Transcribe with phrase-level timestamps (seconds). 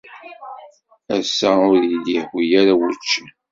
[1.17, 3.23] Ass-a, ur iyi-d-yehwi ara wučči.